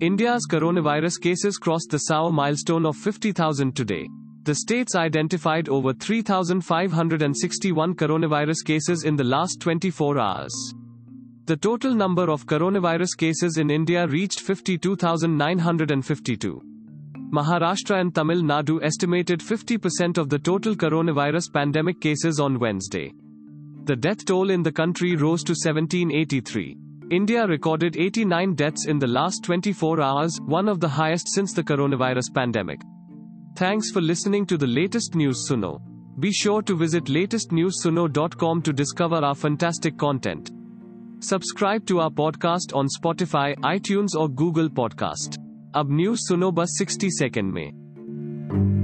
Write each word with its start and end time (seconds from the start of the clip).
India's 0.00 0.46
coronavirus 0.48 1.20
cases 1.20 1.56
crossed 1.56 1.90
the 1.90 1.98
SAO 1.98 2.30
milestone 2.30 2.86
of 2.86 2.96
50,000 2.96 3.74
today. 3.74 4.08
The 4.44 4.54
states 4.54 4.94
identified 4.94 5.68
over 5.68 5.92
3,561 5.92 7.96
coronavirus 7.96 8.64
cases 8.64 9.02
in 9.02 9.16
the 9.16 9.24
last 9.24 9.58
24 9.58 10.20
hours. 10.20 10.54
The 11.46 11.56
total 11.56 11.94
number 11.94 12.30
of 12.30 12.46
coronavirus 12.46 13.18
cases 13.18 13.58
in 13.58 13.70
India 13.70 14.06
reached 14.06 14.38
52,952. 14.38 16.62
Maharashtra 17.32 18.00
and 18.00 18.14
Tamil 18.14 18.42
Nadu 18.42 18.80
estimated 18.84 19.40
50% 19.40 20.16
of 20.16 20.28
the 20.28 20.38
total 20.38 20.76
coronavirus 20.76 21.52
pandemic 21.52 22.00
cases 22.00 22.38
on 22.38 22.60
Wednesday. 22.60 23.12
The 23.86 23.96
death 23.96 24.24
toll 24.24 24.50
in 24.50 24.62
the 24.62 24.70
country 24.70 25.16
rose 25.16 25.42
to 25.42 25.54
1783. 25.54 26.76
India 27.09 27.45
recorded 27.45 27.95
89 27.97 28.55
deaths 28.55 28.85
in 28.85 28.97
the 28.99 29.07
last 29.07 29.43
24 29.43 30.01
hours, 30.01 30.39
one 30.45 30.67
of 30.67 30.79
the 30.79 30.87
highest 30.87 31.27
since 31.29 31.53
the 31.53 31.63
coronavirus 31.63 32.33
pandemic. 32.33 32.81
Thanks 33.55 33.91
for 33.91 34.01
listening 34.01 34.45
to 34.47 34.57
the 34.57 34.67
latest 34.67 35.13
news 35.13 35.47
Suno. 35.49 35.79
Be 36.19 36.31
sure 36.31 36.61
to 36.61 36.75
visit 36.75 37.05
latestnewssuno.com 37.05 38.61
to 38.61 38.73
discover 38.73 39.15
our 39.15 39.35
fantastic 39.35 39.97
content. 39.97 40.51
Subscribe 41.19 41.85
to 41.85 41.99
our 41.99 42.09
podcast 42.09 42.75
on 42.75 42.87
Spotify, 42.87 43.55
iTunes 43.59 44.15
or 44.15 44.27
Google 44.27 44.69
Podcast. 44.69 45.39
अब 45.75 45.91
news 45.91 46.17
सुनो 46.19 46.51
बस 46.51 46.77
60 46.81 47.09
second 47.11 47.53
में 47.53 48.76